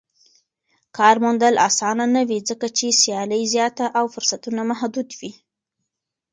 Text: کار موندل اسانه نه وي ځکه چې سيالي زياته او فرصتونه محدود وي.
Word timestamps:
کار 0.97 1.15
موندل 1.23 1.55
اسانه 1.67 2.05
نه 2.15 2.21
وي 2.29 2.39
ځکه 2.49 2.67
چې 2.77 2.97
سيالي 3.01 3.41
زياته 3.53 3.85
او 3.97 4.05
فرصتونه 4.13 4.61
محدود 4.71 5.09
وي. 5.19 5.31